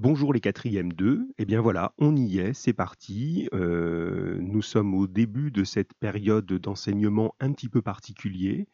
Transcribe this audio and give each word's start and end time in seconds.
Bonjour 0.00 0.32
les 0.32 0.38
quatrièmes 0.38 0.92
2, 0.92 1.26
eh 1.38 1.44
bien 1.44 1.60
voilà, 1.60 1.92
on 1.98 2.14
y 2.14 2.38
est, 2.38 2.54
c'est 2.54 2.72
parti. 2.72 3.48
Euh, 3.52 4.38
nous 4.40 4.62
sommes 4.62 4.94
au 4.94 5.08
début 5.08 5.50
de 5.50 5.64
cette 5.64 5.92
période 5.94 6.46
d'enseignement 6.46 7.34
un 7.40 7.50
petit 7.50 7.68
peu 7.68 7.82
particulier, 7.82 8.68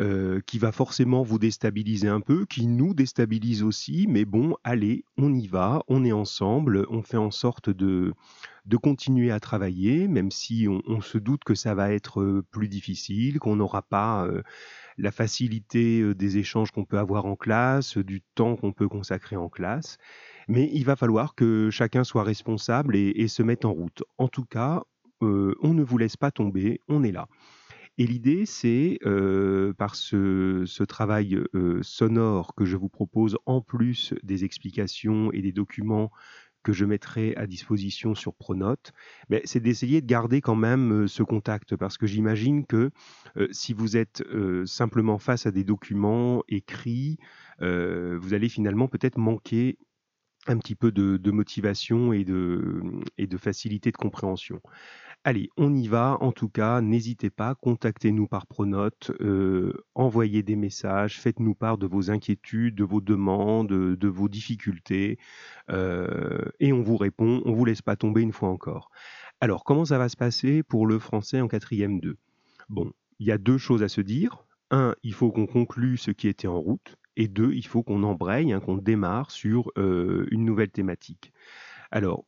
euh, 0.00 0.40
qui 0.46 0.60
va 0.60 0.70
forcément 0.70 1.24
vous 1.24 1.40
déstabiliser 1.40 2.06
un 2.06 2.20
peu, 2.20 2.46
qui 2.46 2.68
nous 2.68 2.94
déstabilise 2.94 3.64
aussi, 3.64 4.06
mais 4.08 4.24
bon, 4.24 4.54
allez, 4.62 5.04
on 5.18 5.34
y 5.34 5.48
va, 5.48 5.82
on 5.88 6.04
est 6.04 6.12
ensemble, 6.12 6.86
on 6.90 7.02
fait 7.02 7.16
en 7.16 7.32
sorte 7.32 7.68
de, 7.68 8.14
continuer 8.80 9.32
à 9.32 9.40
travailler, 9.40 10.06
même 10.06 10.30
si 10.30 10.68
on, 10.68 11.00
se 11.00 11.18
doute 11.18 11.42
que 11.42 11.56
ça 11.56 11.74
va 11.74 11.92
être 11.92 12.20
euh, 12.20 12.44
plus 12.52 12.68
difficile, 12.68 13.40
qu'on 13.40 13.56
n'aura 13.56 13.82
pas 13.82 14.28
la 14.96 15.10
facilité 15.10 16.14
des 16.14 16.38
échanges 16.38 16.70
qu'on 16.70 16.84
peut 16.84 16.98
avoir 16.98 17.26
en 17.26 17.34
classe, 17.34 17.98
du 17.98 18.22
temps 18.36 18.54
qu'on 18.54 18.72
peut 18.72 18.88
consacrer 18.88 19.34
en 19.34 19.48
classe. 19.48 19.98
Mais 20.48 20.70
il 20.72 20.84
va 20.84 20.96
falloir 20.96 21.34
que 21.34 21.70
chacun 21.70 22.04
soit 22.04 22.22
responsable 22.22 22.96
et, 22.96 23.28
se 23.28 23.42
mette 23.42 23.64
en 23.64 23.72
route. 23.72 24.04
En 24.16 24.28
tout 24.28 24.44
cas, 24.44 24.82
euh, 25.22 25.54
on 25.60 25.74
ne 25.74 25.82
vous 25.82 25.98
laisse 25.98 26.16
pas 26.16 26.30
tomber, 26.30 26.80
on 26.88 27.02
est 27.02 27.12
là. 27.12 27.28
Et 27.98 28.06
l'idée, 28.06 28.44
c'est 28.44 28.98
euh, 29.06 29.72
par 29.72 29.96
ce, 29.96 30.84
travail 30.84 31.40
euh, 31.54 31.80
sonore 31.82 32.54
que 32.54 32.64
je 32.64 32.76
vous 32.76 32.90
propose, 32.90 33.38
en 33.46 33.60
plus 33.60 34.14
des 34.22 34.44
explications 34.44 35.32
et 35.32 35.40
des 35.40 35.52
documents 35.52 36.10
que 36.62 36.72
je 36.72 36.84
mettrai 36.84 37.34
à 37.36 37.46
disposition 37.46 38.14
sur 38.14 38.34
Pronote, 38.34 38.92
ben, 39.30 39.40
c'est 39.44 39.60
d'essayer 39.60 40.00
de 40.00 40.06
garder 40.06 40.40
quand 40.40 40.56
même 40.56 41.06
ce 41.06 41.22
contact, 41.22 41.76
parce 41.76 41.96
que 41.96 42.08
j'imagine 42.08 42.66
que 42.66 42.90
si 43.52 43.72
vous 43.72 43.96
êtes 43.96 44.24
simplement 44.64 45.18
face 45.18 45.46
à 45.46 45.52
des 45.52 45.62
documents 45.62 46.42
écrits, 46.48 47.18
vous 47.60 48.34
allez 48.34 48.48
finalement 48.48 48.88
peut-être 48.88 49.16
manquer 49.16 49.78
un 50.46 50.58
petit 50.58 50.74
peu 50.74 50.92
de, 50.92 51.30
motivation 51.30 52.12
et 52.12 52.24
de, 52.24 53.36
facilité 53.38 53.90
de 53.90 53.96
compréhension. 53.96 54.60
Allez, 55.24 55.50
on 55.56 55.74
y 55.74 55.88
va. 55.88 56.18
En 56.20 56.30
tout 56.30 56.48
cas, 56.48 56.80
n'hésitez 56.80 57.30
pas, 57.30 57.54
contactez-nous 57.56 58.28
par 58.28 58.46
Pronote, 58.46 59.10
euh, 59.20 59.72
envoyez 59.94 60.42
des 60.44 60.54
messages, 60.54 61.20
faites-nous 61.20 61.54
part 61.54 61.78
de 61.78 61.86
vos 61.86 62.10
inquiétudes, 62.10 62.76
de 62.76 62.84
vos 62.84 63.00
demandes, 63.00 63.68
de 63.68 64.08
vos 64.08 64.28
difficultés, 64.28 65.18
euh, 65.70 66.44
et 66.60 66.72
on 66.72 66.82
vous 66.82 66.96
répond. 66.96 67.42
On 67.44 67.52
vous 67.52 67.64
laisse 67.64 67.82
pas 67.82 67.96
tomber 67.96 68.22
une 68.22 68.32
fois 68.32 68.50
encore. 68.50 68.90
Alors, 69.40 69.64
comment 69.64 69.84
ça 69.84 69.98
va 69.98 70.08
se 70.08 70.16
passer 70.16 70.62
pour 70.62 70.86
le 70.86 70.98
français 70.98 71.40
en 71.40 71.48
quatrième 71.48 72.00
2 72.00 72.16
Bon, 72.68 72.92
il 73.18 73.26
y 73.26 73.32
a 73.32 73.38
deux 73.38 73.58
choses 73.58 73.82
à 73.82 73.88
se 73.88 74.00
dire. 74.00 74.44
Un, 74.70 74.94
il 75.02 75.12
faut 75.12 75.30
qu'on 75.30 75.46
conclue 75.46 75.96
ce 75.96 76.10
qui 76.10 76.28
était 76.28 76.48
en 76.48 76.58
route 76.58 76.96
et 77.16 77.28
deux, 77.28 77.52
il 77.52 77.66
faut 77.66 77.82
qu'on 77.82 78.02
embraye, 78.02 78.52
hein, 78.52 78.60
qu'on 78.60 78.76
démarre 78.76 79.30
sur 79.30 79.70
euh, 79.78 80.26
une 80.30 80.44
nouvelle 80.44 80.70
thématique. 80.70 81.32
Alors, 81.90 82.24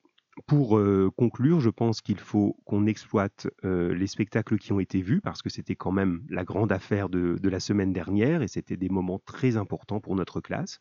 pour 0.46 0.78
euh, 0.78 1.10
conclure, 1.16 1.60
je 1.60 1.70
pense 1.70 2.00
qu'il 2.00 2.18
faut 2.18 2.56
qu'on 2.64 2.86
exploite 2.86 3.48
euh, 3.64 3.92
les 3.94 4.06
spectacles 4.06 4.58
qui 4.58 4.72
ont 4.72 4.80
été 4.80 5.02
vus, 5.02 5.20
parce 5.20 5.42
que 5.42 5.50
c'était 5.50 5.76
quand 5.76 5.90
même 5.90 6.22
la 6.28 6.44
grande 6.44 6.72
affaire 6.72 7.08
de, 7.08 7.36
la 7.42 7.60
semaine 7.60 7.92
dernière, 7.92 8.42
et 8.42 8.48
c'était 8.48 8.76
des 8.76 8.88
moments 8.88 9.20
très 9.24 9.56
importants 9.56 10.00
pour 10.00 10.14
notre 10.14 10.40
classe. 10.40 10.80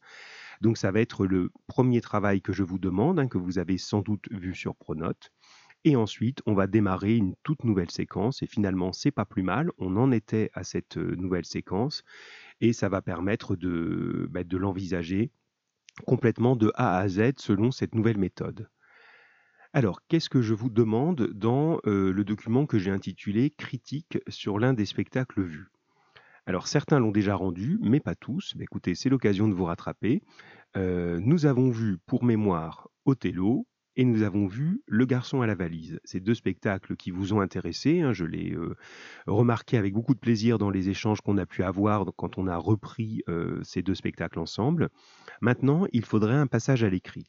Donc 0.61 0.77
ça 0.77 0.91
va 0.91 0.99
être 1.01 1.25
le 1.25 1.51
premier 1.67 2.01
travail 2.01 2.41
que 2.41 2.53
je 2.53 2.63
vous 2.63 2.79
demande, 2.79 3.19
hein, 3.19 3.27
que 3.27 3.37
vous 3.37 3.59
avez 3.59 3.77
sans 3.77 4.01
doute 4.01 4.27
vu 4.31 4.53
sur 4.53 4.75
Pronote. 4.75 5.31
Et 5.83 5.95
ensuite, 5.95 6.41
on 6.45 6.53
va 6.53 6.67
démarrer 6.67 7.15
une 7.15 7.35
toute 7.43 7.63
nouvelle 7.63 7.91
séquence. 7.91 8.41
Et 8.43 8.47
finalement, 8.47 8.91
c'est 8.93 9.11
pas 9.11 9.25
plus 9.25 9.43
mal. 9.43 9.71
On 9.77 9.95
en 9.95 10.11
était 10.11 10.49
à 10.53 10.63
cette 10.63 10.97
euh, 10.97 11.15
nouvelle 11.15 11.45
séquence 11.45 12.03
et 12.61 12.73
ça 12.73 12.89
va 12.89 13.01
permettre 13.01 13.55
de, 13.55 14.27
bah, 14.31 14.43
de 14.43 14.57
l'envisager 14.57 15.31
complètement 16.05 16.55
de 16.55 16.71
A 16.75 16.97
à 16.97 17.07
Z 17.07 17.33
selon 17.37 17.71
cette 17.71 17.95
nouvelle 17.95 18.17
méthode. 18.17 18.69
Alors, 19.73 20.01
qu'est-ce 20.07 20.29
que 20.29 20.41
je 20.41 20.53
vous 20.53 20.69
demande 20.69 21.29
dans 21.33 21.79
euh, 21.85 22.11
le 22.11 22.23
document 22.23 22.65
que 22.65 22.79
j'ai 22.79 22.91
intitulé 22.91 23.49
Critique 23.49 24.17
sur 24.27 24.59
l'un 24.59 24.73
des 24.73 24.85
spectacles 24.85 25.41
vus 25.41 25.67
Alors, 26.45 26.67
certains 26.67 26.99
l'ont 26.99 27.11
déjà 27.11 27.35
rendu, 27.35 27.77
mais 27.81 27.99
pas 27.99 28.15
tous. 28.15 28.55
Bah, 28.55 28.63
écoutez, 28.63 28.95
c'est 28.95 29.09
l'occasion 29.09 29.47
de 29.47 29.53
vous 29.53 29.65
rattraper. 29.65 30.21
Euh, 30.75 31.19
nous 31.21 31.45
avons 31.45 31.69
vu 31.69 31.97
pour 32.05 32.23
mémoire 32.23 32.89
Othello, 33.05 33.67
et 33.97 34.05
nous 34.05 34.21
avons 34.21 34.45
vu 34.45 34.83
Le 34.85 35.05
garçon 35.05 35.41
à 35.41 35.47
la 35.47 35.55
valise. 35.55 35.99
Ces 36.05 36.19
deux 36.19 36.35
spectacles 36.35 36.95
qui 36.95 37.09
vous 37.09 37.33
ont 37.33 37.41
intéressé, 37.41 38.01
hein, 38.01 38.13
je 38.13 38.25
l'ai 38.25 38.53
euh, 38.53 38.75
remarqué 39.25 39.75
avec 39.75 39.93
beaucoup 39.93 40.13
de 40.13 40.19
plaisir 40.19 40.59
dans 40.59 40.69
les 40.69 40.89
échanges 40.89 41.19
qu'on 41.19 41.37
a 41.39 41.47
pu 41.47 41.63
avoir 41.63 42.05
quand 42.15 42.37
on 42.37 42.45
a 42.45 42.55
repris 42.57 43.23
euh, 43.27 43.59
ces 43.63 43.81
deux 43.81 43.95
spectacles 43.95 44.37
ensemble. 44.37 44.89
Maintenant, 45.41 45.87
il 45.93 46.05
faudrait 46.05 46.35
un 46.35 46.45
passage 46.45 46.83
à 46.83 46.89
l'écrit. 46.89 47.27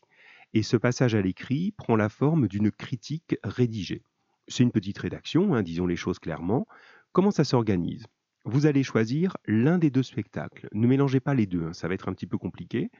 Et 0.53 0.63
ce 0.63 0.77
passage 0.77 1.15
à 1.15 1.23
l'écrit 1.23 1.73
prend 1.73 1.97
la 1.97 2.11
forme 2.11 2.49
d'une 2.49 2.71
critique 2.71 3.37
rédigée. 3.43 4.03
C'est 4.47 4.63
une 4.63 4.73
petite 4.73 4.99
rédaction, 4.99 5.55
hein, 5.55 5.63
disons 5.63 5.87
les 5.87 5.97
choses 5.97 6.19
clairement. 6.19 6.67
Comment 7.13 7.31
ça 7.31 7.45
s'organise? 7.45 8.05
Vous 8.45 8.67
allez 8.67 8.83
choisir 8.83 9.37
l'un 9.47 9.79
des 9.79 9.91
deux 9.91 10.03
spectacles. 10.03 10.69
Ne 10.73 10.87
mélangez 10.87 11.21
pas 11.21 11.35
les 11.35 11.47
deux, 11.47 11.65
hein, 11.65 11.73
ça 11.73 11.89
va 11.89 11.95
être 11.95 12.09
un 12.09 12.15
petit 12.15 12.27
peu 12.27 12.37
compliqué 12.37 12.91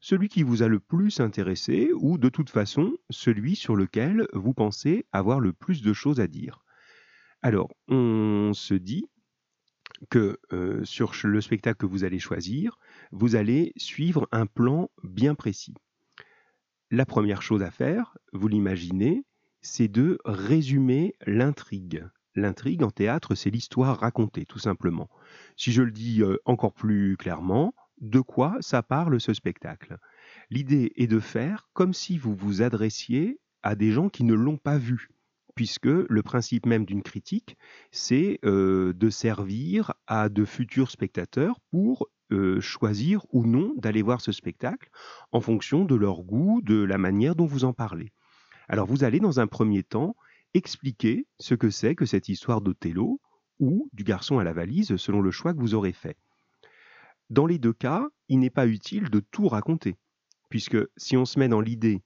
celui 0.00 0.28
qui 0.28 0.42
vous 0.42 0.62
a 0.62 0.68
le 0.68 0.80
plus 0.80 1.20
intéressé 1.20 1.90
ou 1.94 2.18
de 2.18 2.28
toute 2.28 2.50
façon 2.50 2.96
celui 3.10 3.56
sur 3.56 3.76
lequel 3.76 4.26
vous 4.32 4.54
pensez 4.54 5.06
avoir 5.12 5.40
le 5.40 5.52
plus 5.52 5.82
de 5.82 5.92
choses 5.92 6.20
à 6.20 6.26
dire. 6.26 6.64
Alors, 7.42 7.68
on 7.88 8.52
se 8.54 8.74
dit 8.74 9.06
que 10.10 10.38
euh, 10.52 10.84
sur 10.84 11.12
le 11.24 11.40
spectacle 11.40 11.78
que 11.78 11.86
vous 11.86 12.04
allez 12.04 12.18
choisir, 12.18 12.78
vous 13.12 13.36
allez 13.36 13.72
suivre 13.76 14.28
un 14.32 14.46
plan 14.46 14.90
bien 15.02 15.34
précis. 15.34 15.74
La 16.90 17.06
première 17.06 17.42
chose 17.42 17.62
à 17.62 17.70
faire, 17.70 18.16
vous 18.32 18.48
l'imaginez, 18.48 19.24
c'est 19.60 19.88
de 19.88 20.18
résumer 20.24 21.14
l'intrigue. 21.26 22.06
L'intrigue 22.34 22.82
en 22.82 22.90
théâtre, 22.90 23.34
c'est 23.34 23.50
l'histoire 23.50 23.98
racontée, 23.98 24.44
tout 24.44 24.58
simplement. 24.58 25.08
Si 25.56 25.72
je 25.72 25.82
le 25.82 25.90
dis 25.90 26.22
euh, 26.22 26.36
encore 26.44 26.74
plus 26.74 27.16
clairement, 27.16 27.74
de 28.00 28.20
quoi 28.20 28.56
ça 28.60 28.82
parle 28.82 29.20
ce 29.20 29.34
spectacle? 29.34 29.98
L'idée 30.50 30.92
est 30.96 31.06
de 31.06 31.20
faire 31.20 31.68
comme 31.72 31.94
si 31.94 32.18
vous 32.18 32.34
vous 32.34 32.62
adressiez 32.62 33.40
à 33.62 33.74
des 33.74 33.90
gens 33.90 34.08
qui 34.08 34.24
ne 34.24 34.34
l'ont 34.34 34.58
pas 34.58 34.78
vu, 34.78 35.08
puisque 35.54 35.86
le 35.86 36.22
principe 36.22 36.66
même 36.66 36.84
d'une 36.84 37.02
critique, 37.02 37.56
c'est 37.90 38.38
euh, 38.44 38.92
de 38.92 39.10
servir 39.10 39.92
à 40.06 40.28
de 40.28 40.44
futurs 40.44 40.90
spectateurs 40.90 41.58
pour 41.70 42.08
euh, 42.32 42.60
choisir 42.60 43.24
ou 43.32 43.46
non 43.46 43.72
d'aller 43.76 44.02
voir 44.02 44.20
ce 44.20 44.32
spectacle 44.32 44.90
en 45.32 45.40
fonction 45.40 45.84
de 45.84 45.94
leur 45.94 46.22
goût, 46.22 46.60
de 46.62 46.82
la 46.82 46.98
manière 46.98 47.36
dont 47.36 47.46
vous 47.46 47.64
en 47.64 47.72
parlez. 47.72 48.12
Alors 48.68 48.86
vous 48.86 49.04
allez 49.04 49.20
dans 49.20 49.40
un 49.40 49.46
premier 49.46 49.82
temps 49.82 50.16
expliquer 50.54 51.26
ce 51.38 51.54
que 51.54 51.70
c'est 51.70 51.94
que 51.94 52.06
cette 52.06 52.28
histoire 52.28 52.60
d'Othello 52.60 53.20
ou 53.58 53.88
du 53.92 54.04
garçon 54.04 54.38
à 54.38 54.44
la 54.44 54.52
valise 54.52 54.96
selon 54.96 55.20
le 55.20 55.30
choix 55.30 55.54
que 55.54 55.60
vous 55.60 55.74
aurez 55.74 55.92
fait. 55.92 56.16
Dans 57.30 57.46
les 57.46 57.58
deux 57.58 57.72
cas, 57.72 58.08
il 58.28 58.38
n'est 58.38 58.50
pas 58.50 58.66
utile 58.66 59.10
de 59.10 59.20
tout 59.20 59.48
raconter, 59.48 59.96
puisque 60.48 60.78
si 60.96 61.16
on 61.16 61.24
se 61.24 61.38
met 61.38 61.48
dans 61.48 61.60
l'idée 61.60 62.02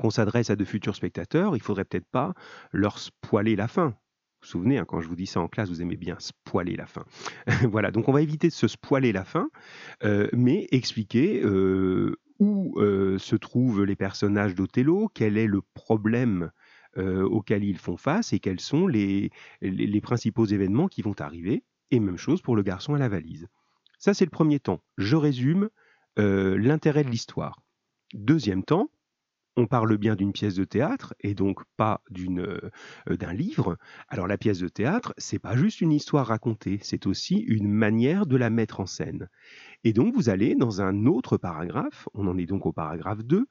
qu'on 0.00 0.10
s'adresse 0.10 0.50
à 0.50 0.56
de 0.56 0.64
futurs 0.64 0.96
spectateurs, 0.96 1.56
il 1.56 1.62
faudrait 1.62 1.84
peut-être 1.84 2.08
pas 2.10 2.34
leur 2.72 2.98
spoiler 2.98 3.56
la 3.56 3.68
fin. 3.68 3.88
Vous 3.88 3.94
vous 4.42 4.48
souvenez, 4.48 4.78
hein, 4.78 4.84
quand 4.84 5.00
je 5.00 5.08
vous 5.08 5.16
dis 5.16 5.26
ça 5.26 5.40
en 5.40 5.48
classe, 5.48 5.68
vous 5.68 5.82
aimez 5.82 5.96
bien 5.96 6.16
spoiler 6.20 6.76
la 6.76 6.86
fin. 6.86 7.04
voilà, 7.68 7.90
donc 7.90 8.08
on 8.08 8.12
va 8.12 8.22
éviter 8.22 8.48
de 8.48 8.52
se 8.52 8.68
spoiler 8.68 9.12
la 9.12 9.24
fin, 9.24 9.48
euh, 10.04 10.28
mais 10.32 10.68
expliquer 10.70 11.42
euh, 11.42 12.16
où 12.38 12.78
euh, 12.78 13.18
se 13.18 13.34
trouvent 13.34 13.84
les 13.84 13.96
personnages 13.96 14.54
d'Othello, 14.54 15.08
quel 15.12 15.38
est 15.38 15.48
le 15.48 15.62
problème 15.62 16.50
auquel 16.98 17.62
ils 17.62 17.76
font 17.76 17.98
face 17.98 18.32
et 18.32 18.38
quels 18.38 18.58
sont 18.58 18.86
les 18.86 19.30
principaux 20.02 20.46
événements 20.46 20.88
qui 20.88 21.02
vont 21.02 21.14
arriver. 21.18 21.62
Et 21.90 22.00
même 22.00 22.16
chose 22.16 22.40
pour 22.40 22.56
le 22.56 22.62
garçon 22.62 22.94
à 22.94 22.98
la 22.98 23.10
valise. 23.10 23.48
Ça, 23.98 24.14
c'est 24.14 24.24
le 24.24 24.30
premier 24.30 24.60
temps. 24.60 24.80
Je 24.98 25.16
résume 25.16 25.70
euh, 26.18 26.56
l'intérêt 26.58 27.04
de 27.04 27.10
l'histoire. 27.10 27.60
Deuxième 28.14 28.62
temps, 28.62 28.90
on 29.56 29.66
parle 29.66 29.96
bien 29.96 30.16
d'une 30.16 30.32
pièce 30.32 30.54
de 30.54 30.64
théâtre 30.64 31.14
et 31.20 31.34
donc 31.34 31.62
pas 31.76 32.02
d'une 32.10 32.40
euh, 32.40 33.16
d'un 33.16 33.32
livre. 33.32 33.78
Alors 34.08 34.26
la 34.26 34.36
pièce 34.36 34.58
de 34.58 34.68
théâtre, 34.68 35.14
c'est 35.16 35.38
pas 35.38 35.56
juste 35.56 35.80
une 35.80 35.92
histoire 35.92 36.26
racontée, 36.26 36.78
c'est 36.82 37.06
aussi 37.06 37.36
une 37.36 37.68
manière 37.68 38.26
de 38.26 38.36
la 38.36 38.50
mettre 38.50 38.80
en 38.80 38.86
scène. 38.86 39.28
Et 39.82 39.92
donc 39.92 40.14
vous 40.14 40.28
allez 40.28 40.54
dans 40.54 40.82
un 40.82 41.06
autre 41.06 41.38
paragraphe, 41.38 42.08
on 42.12 42.26
en 42.28 42.36
est 42.36 42.46
donc 42.46 42.66
au 42.66 42.72
paragraphe 42.72 43.24
2, 43.24 43.46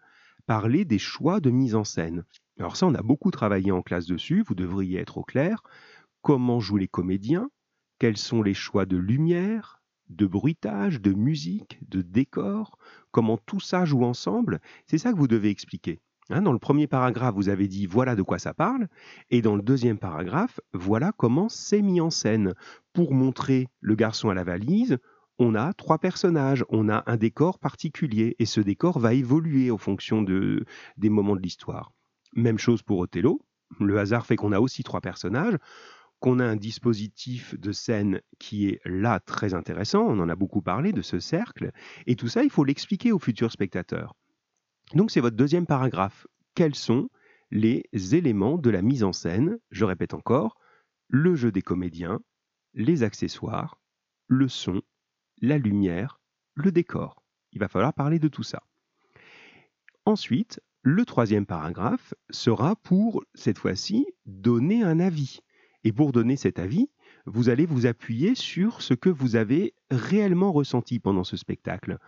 parler 0.46 0.86
des 0.86 1.00
choix 1.00 1.40
de 1.40 1.50
mise 1.50 1.74
en 1.76 1.84
scène. 1.84 2.24
Alors 2.60 2.78
ça 2.78 2.86
on 2.86 2.94
a 2.94 3.02
beaucoup 3.02 3.32
travaillé 3.32 3.72
en 3.72 3.82
classe 3.82 4.06
dessus, 4.06 4.44
vous 4.48 4.56
devriez 4.56 5.00
être 5.00 5.18
au 5.18 5.24
clair. 5.24 5.64
Comment 6.22 6.60
jouent 6.60 6.78
les 6.78 6.88
comédiens? 6.88 7.50
Quels 7.98 8.18
sont 8.18 8.44
les 8.44 8.54
choix 8.54 8.86
de 8.86 8.98
lumière, 8.98 9.82
de 10.10 10.26
bruitage, 10.26 11.02
de 11.02 11.14
musique, 11.14 11.80
de 11.90 12.02
décor, 12.02 12.78
comment 13.12 13.38
tout 13.38 13.60
ça 13.60 13.86
joue 13.86 14.04
ensemble, 14.04 14.60
c'est 14.88 14.98
ça 14.98 15.12
que 15.12 15.18
vous 15.18 15.28
devez 15.28 15.50
expliquer. 15.50 16.00
Hein, 16.30 16.42
dans 16.42 16.54
le 16.54 16.60
premier 16.60 16.88
paragraphe, 16.88 17.36
vous 17.36 17.50
avez 17.50 17.68
dit 17.68 17.86
voilà 17.86 18.16
de 18.16 18.24
quoi 18.24 18.40
ça 18.40 18.54
parle, 18.54 18.88
et 19.30 19.42
dans 19.42 19.56
le 19.56 19.62
deuxième 19.62 20.00
paragraphe, 20.00 20.60
voilà 20.74 21.12
comment 21.16 21.50
c'est 21.50 21.82
mis 21.82 22.02
en 22.02 22.10
scène 22.10 22.54
pour 22.94 23.14
montrer 23.14 23.68
le 23.80 23.96
garçon 23.96 24.30
à 24.30 24.34
la 24.34 24.44
valise 24.44 24.98
on 25.38 25.56
a 25.56 25.74
trois 25.74 25.98
personnages, 25.98 26.64
on 26.70 26.90
a 26.90 27.04
un 27.08 27.18
décor 27.18 27.60
particulier, 27.60 28.36
et 28.40 28.46
ce 28.46 28.62
décor 28.62 29.00
va 29.00 29.14
évoluer 29.14 29.72
en 29.72 29.78
fonction 29.78 30.22
de, 30.22 30.66
des 30.98 31.10
moments 31.10 31.36
de 31.36 31.42
l'histoire. 31.42 31.92
Même 32.34 32.58
chose 32.58 32.82
pour 32.82 33.00
Othello, 33.00 33.42
le 33.80 34.00
hasard 34.00 34.26
fait 34.26 34.36
qu'on 34.36 34.52
a 34.52 34.60
aussi 34.60 34.84
trois 34.84 35.02
personnages, 35.02 35.58
qu'on 36.20 36.40
a 36.40 36.46
un 36.46 36.56
dispositif 36.56 37.60
de 37.60 37.72
scène 37.72 38.22
qui 38.40 38.68
est 38.68 38.80
là 38.86 39.20
très 39.20 39.54
intéressant, 39.54 40.02
on 40.02 40.20
en 40.20 40.30
a 40.30 40.36
beaucoup 40.36 40.62
parlé 40.62 40.92
de 40.92 41.02
ce 41.02 41.20
cercle, 41.20 41.72
et 42.08 42.16
tout 42.16 42.28
ça, 42.28 42.44
il 42.44 42.50
faut 42.50 42.64
l'expliquer 42.64 43.12
aux 43.12 43.20
futurs 43.20 43.52
spectateurs. 43.52 44.16
Donc 44.94 45.12
c'est 45.12 45.22
votre 45.22 45.36
deuxième 45.36 45.66
paragraphe. 45.66 46.28
Quels 46.54 46.76
sont 46.76 47.10
les 47.52 47.84
éléments 47.94 48.58
de 48.58 48.70
la 48.70 48.82
mise 48.82 49.04
en 49.04 49.14
scène 49.14 49.58
Je 49.72 49.86
répète 49.86 50.14
encore, 50.14 50.58
le 51.08 51.36
jeu 51.36 51.52
des 51.52 51.62
comédiens, 51.62 52.20
les 52.74 53.04
accessoires, 53.04 53.80
le 54.28 54.48
son, 54.48 54.82
la 55.42 55.58
lumière, 55.58 56.20
le 56.56 56.72
décor? 56.72 57.24
Il 57.52 57.60
va 57.60 57.68
falloir 57.68 57.94
parler 57.94 58.20
de 58.20 58.28
tout 58.28 58.44
ça. 58.44 58.64
Ensuite, 60.06 60.62
le 60.82 61.04
troisième 61.06 61.46
paragraphe 61.46 62.14
sera 62.30 62.76
pour, 62.76 63.24
cette 63.34 63.58
fois-ci, 63.58 64.06
donner 64.26 64.84
un 64.84 65.00
avis. 65.00 65.40
Et 65.86 65.94
pour 65.94 66.12
donner 66.12 66.36
cet 66.36 66.58
avis, 66.58 66.90
vous 67.28 67.48
allez 67.48 67.68
vous 67.68 67.86
appuyer 67.86 68.34
sur 68.34 68.82
ce 68.82 68.96
que 68.96 69.10
vous 69.10 69.36
avez 69.36 69.76
réellement 69.92 70.52
ressenti 70.52 71.00
pendant 71.00 71.24
ce 71.24 71.38
spectacle. 71.38 72.00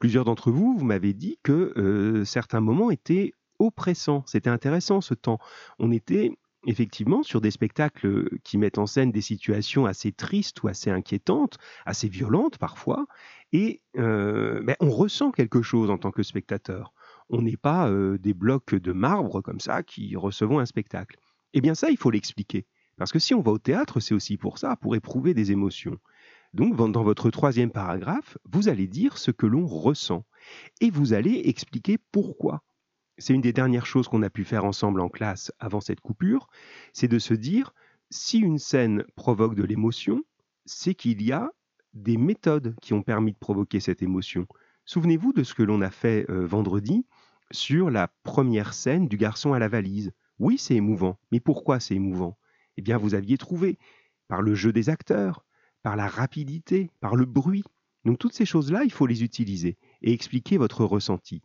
Plusieurs 0.00 0.24
d'entre 0.24 0.50
vous, 0.50 0.76
vous 0.76 0.84
m'avez 0.84 1.14
dit 1.14 1.38
que 1.44 1.72
euh, 1.76 2.24
certains 2.24 2.60
moments 2.60 2.90
étaient 2.90 3.32
oppressants. 3.60 4.24
C'était 4.26 4.50
intéressant 4.50 5.00
ce 5.00 5.14
temps. 5.14 5.38
On 5.78 5.92
était 5.92 6.32
effectivement 6.66 7.22
sur 7.22 7.40
des 7.40 7.52
spectacles 7.52 8.36
qui 8.42 8.58
mettent 8.58 8.78
en 8.78 8.86
scène 8.86 9.12
des 9.12 9.20
situations 9.20 9.86
assez 9.86 10.10
tristes 10.10 10.62
ou 10.64 10.68
assez 10.68 10.90
inquiétantes, 10.90 11.56
assez 11.86 12.08
violentes 12.08 12.58
parfois, 12.58 13.06
et 13.52 13.80
euh, 13.96 14.60
ben, 14.62 14.74
on 14.80 14.90
ressent 14.90 15.30
quelque 15.30 15.62
chose 15.62 15.90
en 15.90 15.98
tant 15.98 16.10
que 16.10 16.24
spectateur. 16.24 16.92
On 17.28 17.42
n'est 17.42 17.56
pas 17.56 17.88
euh, 17.88 18.18
des 18.18 18.34
blocs 18.34 18.74
de 18.74 18.92
marbre 18.92 19.40
comme 19.40 19.60
ça 19.60 19.84
qui 19.84 20.16
recevons 20.16 20.58
un 20.58 20.66
spectacle. 20.66 21.16
Eh 21.54 21.60
bien 21.60 21.76
ça, 21.76 21.90
il 21.90 21.96
faut 21.96 22.10
l'expliquer. 22.10 22.66
Parce 23.00 23.12
que 23.12 23.18
si 23.18 23.32
on 23.32 23.40
va 23.40 23.50
au 23.50 23.58
théâtre, 23.58 23.98
c'est 23.98 24.12
aussi 24.12 24.36
pour 24.36 24.58
ça, 24.58 24.76
pour 24.76 24.94
éprouver 24.94 25.32
des 25.32 25.52
émotions. 25.52 25.96
Donc 26.52 26.76
dans 26.76 27.02
votre 27.02 27.30
troisième 27.30 27.70
paragraphe, 27.70 28.36
vous 28.44 28.68
allez 28.68 28.86
dire 28.88 29.16
ce 29.16 29.30
que 29.30 29.46
l'on 29.46 29.66
ressent. 29.66 30.26
Et 30.82 30.90
vous 30.90 31.14
allez 31.14 31.40
expliquer 31.46 31.96
pourquoi 32.12 32.62
c'est 33.16 33.32
une 33.32 33.40
des 33.40 33.54
dernières 33.54 33.86
choses 33.86 34.06
qu'on 34.06 34.22
a 34.22 34.28
pu 34.28 34.44
faire 34.44 34.66
ensemble 34.66 35.00
en 35.00 35.08
classe 35.08 35.50
avant 35.58 35.80
cette 35.80 36.00
coupure, 36.00 36.48
c'est 36.92 37.08
de 37.08 37.18
se 37.18 37.32
dire, 37.32 37.72
si 38.10 38.38
une 38.38 38.58
scène 38.58 39.04
provoque 39.16 39.54
de 39.54 39.64
l'émotion, 39.64 40.22
c'est 40.66 40.94
qu'il 40.94 41.22
y 41.22 41.32
a 41.32 41.50
des 41.94 42.18
méthodes 42.18 42.74
qui 42.82 42.92
ont 42.92 43.02
permis 43.02 43.32
de 43.32 43.38
provoquer 43.38 43.80
cette 43.80 44.02
émotion. 44.02 44.46
Souvenez-vous 44.84 45.32
de 45.32 45.42
ce 45.42 45.54
que 45.54 45.62
l'on 45.62 45.80
a 45.80 45.90
fait 45.90 46.26
euh, 46.28 46.46
vendredi 46.46 47.06
sur 47.50 47.90
la 47.90 48.08
première 48.24 48.74
scène 48.74 49.08
du 49.08 49.16
garçon 49.16 49.54
à 49.54 49.58
la 49.58 49.68
valise. 49.68 50.12
Oui, 50.38 50.58
c'est 50.58 50.74
émouvant, 50.74 51.18
mais 51.32 51.40
pourquoi 51.40 51.80
c'est 51.80 51.94
émouvant? 51.94 52.36
Eh 52.80 52.82
bien, 52.82 52.96
vous 52.96 53.12
aviez 53.14 53.36
trouvé, 53.36 53.78
par 54.26 54.40
le 54.40 54.54
jeu 54.54 54.72
des 54.72 54.88
acteurs, 54.88 55.44
par 55.82 55.96
la 55.96 56.08
rapidité, 56.08 56.90
par 57.00 57.14
le 57.14 57.26
bruit. 57.26 57.62
Donc 58.06 58.18
toutes 58.18 58.32
ces 58.32 58.46
choses-là, 58.46 58.84
il 58.84 58.90
faut 58.90 59.04
les 59.04 59.22
utiliser 59.22 59.76
et 60.00 60.14
expliquer 60.14 60.56
votre 60.56 60.86
ressenti. 60.86 61.42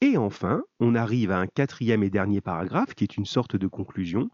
Et 0.00 0.16
enfin, 0.16 0.62
on 0.78 0.94
arrive 0.94 1.32
à 1.32 1.40
un 1.40 1.48
quatrième 1.48 2.04
et 2.04 2.08
dernier 2.08 2.40
paragraphe 2.40 2.94
qui 2.94 3.02
est 3.02 3.16
une 3.16 3.26
sorte 3.26 3.56
de 3.56 3.66
conclusion. 3.66 4.30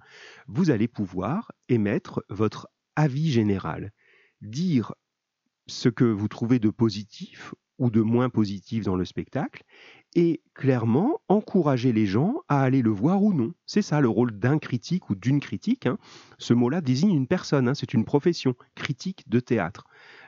Vous 0.46 0.70
allez 0.70 0.88
pouvoir 0.88 1.52
émettre 1.70 2.22
votre 2.28 2.68
avis 2.96 3.30
général, 3.30 3.90
dire 4.42 4.92
ce 5.68 5.88
que 5.88 6.04
vous 6.04 6.28
trouvez 6.28 6.58
de 6.58 6.68
positif 6.68 7.54
ou 7.80 7.90
de 7.90 8.02
moins 8.02 8.28
positif 8.28 8.84
dans 8.84 8.94
le 8.94 9.04
spectacle, 9.04 9.64
et 10.14 10.42
clairement 10.54 11.20
encourager 11.28 11.92
les 11.92 12.06
gens 12.06 12.42
à 12.48 12.60
aller 12.60 12.82
le 12.82 12.90
voir 12.90 13.22
ou 13.22 13.32
non. 13.32 13.54
C'est 13.64 13.82
ça 13.82 14.00
le 14.00 14.08
rôle 14.08 14.38
d'un 14.38 14.58
critique 14.58 15.08
ou 15.08 15.14
d'une 15.14 15.40
critique. 15.40 15.86
Hein. 15.86 15.98
Ce 16.38 16.52
mot-là 16.52 16.82
désigne 16.82 17.14
une 17.14 17.26
personne, 17.26 17.68
hein. 17.68 17.74
c'est 17.74 17.94
une 17.94 18.04
profession, 18.04 18.54
critique 18.74 19.28
de 19.28 19.40
théâtre. 19.40 19.86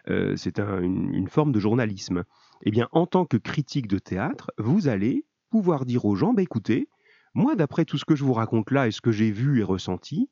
Euh, 0.09 0.35
c'est 0.37 0.59
une, 0.59 1.29
forme 1.29 1.53
de 1.53 1.61
journalisme. 1.61 2.25
Eh 2.63 2.71
bien, 2.71 2.89
en 2.93 3.07
tant 3.07 3.27
que 3.27 3.37
critique 3.37 3.87
de 3.87 3.99
théâtre, 3.99 4.51
vous 4.57 4.89
allez 4.89 5.27
pouvoir 5.51 5.85
dire 5.85 6.07
aux 6.07 6.15
gens, 6.15 6.33
bah, 6.33 6.43
écoutez, 6.43 6.89
moi, 7.35 7.55
d'après 7.55 7.85
tout 7.85 7.99
ce 7.99 8.05
que 8.07 8.17
je 8.17 8.25
vous 8.25 8.33
raconte 8.33 8.71
là 8.71 8.87
et 8.87 8.93
ce 8.93 9.03
que 9.03 9.13
j'ai 9.13 9.31
vu 9.31 9.61
et 9.61 9.63
ressenti, 9.63 10.31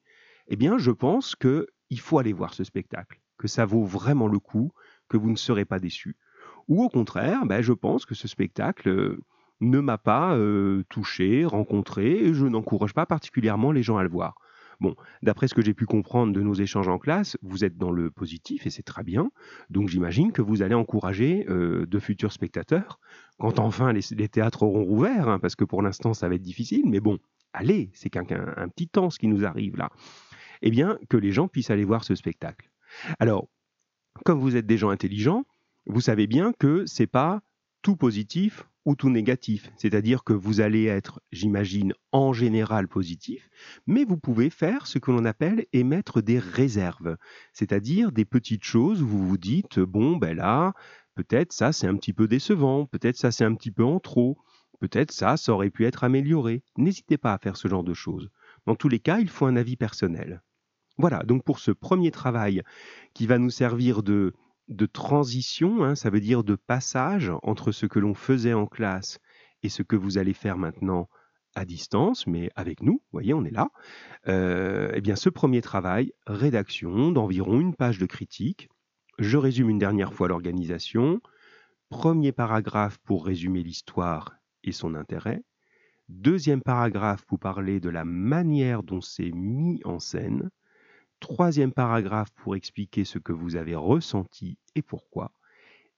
eh 0.49 0.57
bien, 0.57 0.79
je 0.79 0.91
pense 0.91 1.37
qu'il 1.37 2.01
faut 2.01 2.19
aller 2.19 2.33
voir 2.33 2.55
ce 2.55 2.65
spectacle, 2.65 3.21
que 3.37 3.47
ça 3.47 3.67
vaut 3.67 3.85
vraiment 3.85 4.27
le 4.27 4.39
coup, 4.39 4.73
que 5.09 5.19
vous 5.19 5.31
ne 5.31 5.37
serez 5.37 5.67
pas 5.67 5.79
déçus. 5.79 6.17
Ou 6.71 6.85
au 6.85 6.89
contraire, 6.89 7.45
bah, 7.45 7.61
je 7.61 7.73
pense 7.73 8.07
que 8.07 8.15
ce 8.15 8.29
spectacle 8.29 8.89
euh, 8.89 9.19
ne 9.61 9.81
m'a 9.81 9.99
pas 9.99 10.37
euh, 10.37 10.85
touché, 10.89 11.45
rencontré, 11.45 12.13
et 12.13 12.33
je 12.33 12.47
n'encourage 12.47 12.95
pas 12.95 13.07
particulièrement 13.07 13.73
les 13.73 13.83
gens 13.83 13.99
à 13.99 14.05
le 14.05 14.09
voir. 14.09 14.37
Bon, 14.81 14.95
d'après 15.23 15.47
ce 15.49 15.55
que 15.55 15.63
j'ai 15.63 15.75
pu 15.75 15.85
comprendre 15.85 16.33
de 16.33 16.41
nos 16.41 16.55
échanges 16.55 16.89
en 16.89 16.99
classe, 16.99 17.37
vous 17.43 17.65
êtes 17.65 17.77
dans 17.77 17.91
le 17.91 18.11
positif 18.11 18.67
et 18.67 18.71
c'est 18.71 18.85
très 18.85 19.03
bien. 19.03 19.31
Donc 19.69 19.89
j'imagine 19.89 20.33
que 20.33 20.41
vous 20.41 20.63
allez 20.63 20.75
encourager 20.75 21.45
euh, 21.51 21.85
de 21.87 21.99
futurs 21.99 22.33
spectateurs, 22.33 22.99
quand 23.39 23.59
enfin 23.59 23.93
les, 23.93 24.29
théâtres 24.29 24.63
auront 24.63 24.85
rouvert, 24.85 25.29
hein, 25.29 25.39
parce 25.39 25.57
que 25.57 25.65
pour 25.65 25.83
l'instant 25.83 26.15
ça 26.15 26.29
va 26.29 26.37
être 26.37 26.43
difficile, 26.43 26.85
mais 26.87 27.01
bon, 27.01 27.19
allez, 27.53 27.91
c'est 27.93 28.09
qu'un 28.09 28.25
petit 28.25 28.89
temps 28.89 29.11
ce 29.11 29.19
qui 29.19 29.27
nous 29.27 29.45
arrive 29.45 29.77
là. 29.77 29.91
Eh 30.63 30.71
bien, 30.71 30.99
que 31.11 31.17
les 31.17 31.33
gens 31.33 31.49
puissent 31.49 31.71
aller 31.71 31.85
voir 31.85 32.05
ce 32.05 32.15
spectacle. 32.15 32.71
Alors, 33.19 33.49
comme 34.25 34.39
vous 34.39 34.57
êtes 34.57 34.67
des 34.67 34.79
gens 34.79 34.91
intelligents, 34.91 35.45
vous 35.91 36.01
savez 36.01 36.27
bien 36.27 36.53
que 36.59 36.87
c'est 36.87 37.07
pas 37.07 37.41
tout 37.83 37.97
positif 37.97 38.65
ou 38.85 38.95
tout 38.95 39.11
négatif. 39.11 39.71
C'est-à-dire 39.77 40.25
que 40.25 40.33
vous 40.33 40.61
allez 40.61 40.87
être, 40.87 41.21
j'imagine, 41.33 41.93
en 42.13 42.33
général 42.33 42.89
positif, 42.89 43.51
mais 43.87 44.05
vous 44.05 44.17
pouvez 44.17 44.51
faire 44.51 44.87
ce 44.87 44.99
que 44.99 45.11
l'on 45.11 45.25
appelle 45.25 45.67
émettre 45.73 46.23
des 46.23 46.39
réserves. 46.39 47.17
C'est-à-dire 47.53 48.13
des 48.13 48.25
petites 48.25 48.65
choses 48.65 49.03
où 49.03 49.07
vous 49.07 49.27
vous 49.27 49.39
dites, 49.39 49.81
bon, 49.81 50.17
ben 50.17 50.37
là, 50.37 50.73
peut-être 51.15 51.53
ça 51.53 51.73
c'est 51.73 51.87
un 51.87 51.97
petit 51.97 52.13
peu 52.13 52.29
décevant, 52.29 52.87
peut-être 52.87 53.17
ça 53.17 53.33
c'est 53.33 53.45
un 53.45 53.55
petit 53.55 53.71
peu 53.71 53.85
en 53.85 54.01
trop, 54.01 54.39
peut-être 54.81 55.13
ça, 55.13 55.37
ça 55.37 55.53
aurait 55.53 55.71
pu 55.71 55.85
être 55.85 56.05
amélioré. 56.05 56.63
N'hésitez 56.77 57.19
pas 57.19 57.35
à 57.35 57.39
faire 57.39 57.57
ce 57.57 57.69
genre 57.69 57.85
de 57.85 57.95
choses. 57.95 58.31
Dans 58.67 58.77
tous 58.77 58.89
les 58.89 59.01
cas, 59.01 59.19
il 59.19 59.29
faut 59.29 59.47
un 59.47 59.57
avis 59.57 59.77
personnel. 59.77 60.43
Voilà, 60.99 61.23
donc 61.23 61.45
pour 61.45 61.59
ce 61.61 61.71
premier 61.71 62.11
travail 62.11 62.63
qui 63.15 63.27
va 63.27 63.39
nous 63.39 63.51
servir 63.51 64.03
de 64.03 64.35
de 64.71 64.87
transition, 64.87 65.85
hein, 65.85 65.95
ça 65.95 66.11
veut 66.11 66.21
dire 66.21 66.45
de 66.45 66.55
passage 66.55 67.33
entre 67.43 67.73
ce 67.73 67.87
que 67.87 67.99
l'on 67.99 68.15
faisait 68.15 68.55
en 68.55 68.67
classe 68.67 69.19
et 69.63 69.69
ce 69.69 69.83
que 69.83 69.97
vous 69.97 70.17
allez 70.17 70.33
faire 70.33 70.57
maintenant 70.57 71.09
à 71.57 71.65
distance, 71.65 72.29
mais 72.29 72.51
avec 72.55 72.81
nous, 72.83 72.93
vous 72.93 73.13
voyez, 73.13 73.35
on 73.35 73.45
est 73.45 73.51
là. 73.51 73.69
Euh, 74.29 74.93
eh 74.95 75.01
bien, 75.01 75.17
ce 75.17 75.29
premier 75.29 75.61
travail, 75.61 76.13
rédaction 76.27 77.11
d'environ 77.11 77.59
une 77.61 77.75
page 77.75 77.99
de 77.99 78.07
critique. 78.07 78.69
Je 79.19 79.37
résume 79.37 79.69
une 79.69 79.79
dernière 79.79 80.15
fois 80.15 80.29
l'organisation. 80.29 81.21
Premier 81.89 82.31
paragraphe 82.31 82.99
pour 82.99 83.27
résumer 83.27 83.65
l'histoire 83.65 84.37
et 84.63 84.71
son 84.71 84.95
intérêt. 84.95 85.43
Deuxième 86.09 86.63
paragraphe 86.63 87.25
pour 87.27 87.41
parler 87.41 87.81
de 87.81 87.91
la 87.91 88.05
manière 88.05 88.85
dont 88.85 89.01
c'est 89.01 89.33
mis 89.33 89.81
en 89.85 89.99
scène 89.99 90.51
troisième 91.21 91.73
paragraphe 91.73 92.31
pour 92.37 92.57
expliquer 92.57 93.05
ce 93.05 93.19
que 93.19 93.33
vous 93.33 93.57
avez 93.57 93.75
ressenti 93.75 94.59
et 94.75 94.83
pourquoi, 94.83 95.33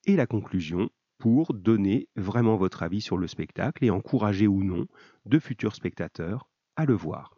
et 0.04 0.16
la 0.16 0.26
conclusion 0.26 0.90
pour 1.18 1.54
donner 1.54 2.08
vraiment 2.16 2.56
votre 2.56 2.82
avis 2.82 3.00
sur 3.00 3.16
le 3.16 3.28
spectacle 3.28 3.84
et 3.84 3.90
encourager 3.90 4.48
ou 4.48 4.64
non 4.64 4.86
de 5.24 5.38
futurs 5.38 5.76
spectateurs 5.76 6.50
à 6.74 6.84
le 6.84 6.94
voir. 6.94 7.36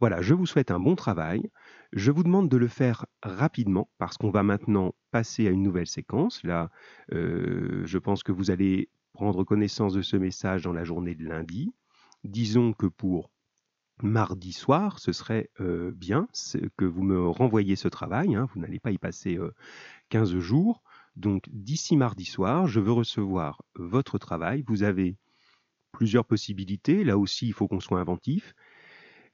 Voilà, 0.00 0.20
je 0.20 0.34
vous 0.34 0.44
souhaite 0.44 0.70
un 0.70 0.78
bon 0.78 0.94
travail. 0.94 1.50
Je 1.92 2.10
vous 2.10 2.22
demande 2.22 2.50
de 2.50 2.56
le 2.58 2.68
faire 2.68 3.06
rapidement 3.22 3.88
parce 3.96 4.18
qu'on 4.18 4.30
va 4.30 4.42
maintenant 4.42 4.94
passer 5.10 5.46
à 5.46 5.50
une 5.50 5.62
nouvelle 5.62 5.86
séquence. 5.86 6.42
Là, 6.44 6.70
euh, 7.12 7.82
je 7.86 7.98
pense 7.98 8.22
que 8.22 8.32
vous 8.32 8.50
allez 8.50 8.90
prendre 9.14 9.44
connaissance 9.44 9.94
de 9.94 10.02
ce 10.02 10.18
message 10.18 10.64
dans 10.64 10.72
la 10.72 10.84
journée 10.84 11.14
de 11.14 11.24
lundi. 11.24 11.72
Disons 12.24 12.72
que 12.72 12.86
pour 12.86 13.30
mardi 14.02 14.52
soir, 14.52 14.98
ce 14.98 15.12
serait 15.12 15.50
bien 15.58 16.28
que 16.76 16.84
vous 16.84 17.02
me 17.02 17.28
renvoyiez 17.28 17.76
ce 17.76 17.88
travail. 17.88 18.34
Hein. 18.34 18.46
vous 18.52 18.60
n'allez 18.60 18.80
pas 18.80 18.90
y 18.90 18.98
passer 18.98 19.38
15 20.08 20.38
jours. 20.38 20.82
Donc 21.16 21.44
d'ici 21.50 21.96
mardi 21.96 22.24
soir, 22.24 22.66
je 22.66 22.80
veux 22.80 22.92
recevoir 22.92 23.62
votre 23.76 24.18
travail. 24.18 24.64
Vous 24.66 24.82
avez 24.82 25.16
plusieurs 25.92 26.24
possibilités. 26.24 27.04
Là 27.04 27.16
aussi, 27.16 27.46
il 27.46 27.52
faut 27.52 27.68
qu'on 27.68 27.80
soit 27.80 28.00
inventif. 28.00 28.54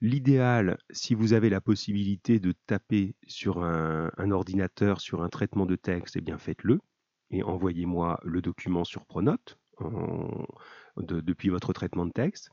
L'idéal, 0.02 0.79
si 0.90 1.14
vous 1.14 1.33
avez 1.33 1.50
la 1.50 1.61
possibilité 1.61 2.38
de 2.38 2.52
taper 2.67 3.14
sur 3.26 3.62
un, 3.62 4.31
ordinateur, 4.31 5.00
sur 5.00 5.23
un 5.23 5.29
traitement 5.29 5.67
de 5.67 5.76
texte, 5.76 6.17
eh 6.17 6.21
bien 6.21 6.38
faites-le 6.38 6.81
et 7.31 7.43
envoyez-moi 7.43 8.19
le 8.25 8.40
document 8.40 8.85
sur 8.85 9.05
Pronote 9.05 9.59
depuis 10.97 11.49
votre 11.49 11.73
traitement 11.73 12.07
de 12.07 12.12
texte. 12.12 12.50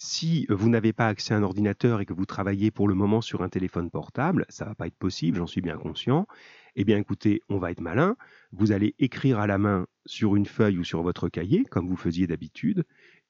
Si 0.00 0.46
vous 0.48 0.68
n'avez 0.68 0.92
pas 0.92 1.08
accès 1.08 1.34
à 1.34 1.38
un 1.38 1.42
ordinateur 1.42 2.00
et 2.00 2.06
que 2.06 2.12
vous 2.12 2.24
travaillez 2.24 2.70
pour 2.70 2.86
le 2.86 2.94
moment 2.94 3.20
sur 3.20 3.42
un 3.42 3.48
téléphone 3.48 3.90
portable, 3.90 4.46
ça 4.48 4.64
ne 4.64 4.70
va 4.70 4.76
pas 4.76 4.86
être 4.86 4.96
possible, 4.96 5.38
j'en 5.38 5.48
suis 5.48 5.60
bien 5.60 5.76
conscient. 5.76 6.28
Eh 6.76 6.84
bien 6.84 6.98
écoutez, 6.98 7.42
on 7.48 7.58
va 7.58 7.72
être 7.72 7.80
malin. 7.80 8.16
Vous 8.52 8.70
allez 8.70 8.94
écrire 9.00 9.40
à 9.40 9.48
la 9.48 9.58
main 9.58 9.88
sur 10.06 10.36
une 10.36 10.46
feuille 10.46 10.78
ou 10.78 10.84
sur 10.84 11.02
votre 11.02 11.28
cahier, 11.28 11.64
comme 11.64 11.88
vous 11.88 11.96
faisiez 11.96 12.28
d'habitude, 12.28 12.84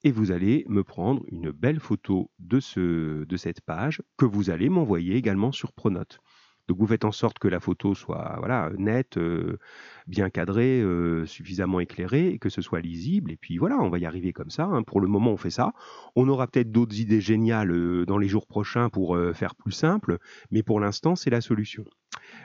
et 0.05 0.13
vous 0.13 0.31
allez 0.31 0.67
me 0.69 0.85
prendre 0.85 1.25
une 1.29 1.53
belle 1.53 1.81
photo 1.81 2.31
de, 2.39 3.25
de 3.25 3.37
cette 3.39 3.63
page 3.63 4.03
que 4.19 4.27
vous 4.27 4.51
allez 4.51 4.69
m'envoyer 4.69 5.17
également 5.17 5.53
sur 5.53 5.73
Pronote. 5.73 6.21
Donc 6.69 6.79
vous 6.79 6.87
faites 6.87 7.05
en 7.05 7.13
sorte 7.13 7.39
que 7.39 7.49
la 7.49 7.61
photo 7.61 7.95
soit 7.95 8.37
voilà 8.39 8.71
nette, 8.77 9.17
euh, 9.17 9.59
bien 10.07 10.31
cadrée, 10.31 10.81
euh, 10.81 11.27
suffisamment 11.27 11.81
éclairée 11.81 12.39
que 12.39 12.51
ce 12.51 12.63
soit 12.63 12.81
lisible. 12.81 13.33
Et 13.33 13.37
puis 13.37 13.59
voilà, 13.59 13.79
on 13.79 13.89
va 13.89 13.99
y 13.99 14.07
arriver 14.07 14.33
comme 14.33 14.51
ça. 14.51 14.65
hein. 14.65 14.83
Pour 14.83 15.01
le 15.01 15.09
moment, 15.09 15.33
on 15.33 15.37
fait 15.37 15.51
ça. 15.51 15.73
On 16.15 16.29
aura 16.29 16.47
peut-être 16.47 16.71
d'autres 16.71 16.99
idées 17.01 17.21
géniales 17.21 17.71
euh, 17.73 18.05
dans 18.07 18.19
les 18.19 18.29
jours 18.29 18.47
prochains 18.47 18.89
pour 18.91 19.19
faire 19.35 19.55
plus 19.55 19.73
simple, 19.73 20.19
mais 20.51 20.63
pour 20.63 20.81
l'instant, 20.81 21.17
c'est 21.17 21.31
la 21.31 21.41
solution. 21.41 21.85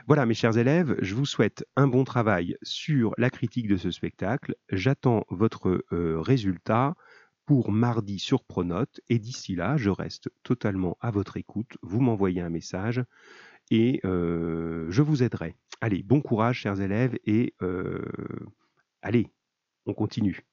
Voilà, 0.08 0.26
mes 0.26 0.34
chers 0.34 0.58
élèves, 0.58 0.96
je 1.02 1.16
vous 1.16 1.26
souhaite 1.26 1.66
un 1.76 1.88
bon 1.88 2.04
travail 2.04 2.56
sur 2.62 3.14
la 3.18 3.30
critique 3.30 3.68
de 3.68 3.78
ce 3.78 3.92
spectacle. 3.92 4.56
J'attends 4.70 5.26
votre 5.30 5.84
résultat 5.92 6.96
pour 7.46 7.72
mardi 7.72 8.20
sur 8.20 8.44
Pronote 8.44 9.02
et 9.10 9.20
d'ici 9.20 9.56
là, 9.56 9.76
je 9.78 9.90
reste 9.90 10.30
totalement 10.44 10.98
à 11.02 11.12
votre 11.12 11.38
écoute. 11.38 11.78
Vous 11.82 12.00
m'envoyez 12.00 12.42
un 12.42 12.50
message 12.50 13.04
et 13.74 14.00
je 14.04 15.02
vous 15.02 15.24
aiderai. 15.24 15.56
Allez, 15.82 16.04
bon 16.04 16.22
courage, 16.22 16.60
chers 16.60 16.80
élèves, 16.80 17.18
et 17.26 17.56
allez, 19.02 19.28
on 19.86 19.94
continue. 19.94 20.46